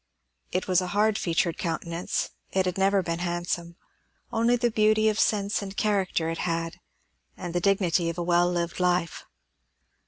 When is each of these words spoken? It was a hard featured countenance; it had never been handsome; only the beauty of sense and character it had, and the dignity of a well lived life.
It 0.51 0.67
was 0.67 0.81
a 0.81 0.87
hard 0.97 1.19
featured 1.19 1.59
countenance; 1.59 2.31
it 2.51 2.65
had 2.65 2.75
never 2.75 3.03
been 3.03 3.19
handsome; 3.19 3.75
only 4.33 4.55
the 4.55 4.71
beauty 4.71 5.09
of 5.09 5.19
sense 5.19 5.61
and 5.61 5.77
character 5.77 6.27
it 6.31 6.39
had, 6.39 6.79
and 7.37 7.53
the 7.53 7.61
dignity 7.61 8.09
of 8.09 8.17
a 8.17 8.23
well 8.23 8.49
lived 8.51 8.79
life. 8.79 9.25